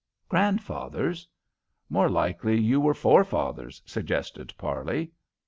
"Grandfathers? 0.27 1.27
More 1.87 2.09
likely 2.09 2.59
you 2.59 2.79
were 2.81 2.95
forefathers," 2.95 3.83
suggested 3.85 4.51
Parley. 4.57 5.11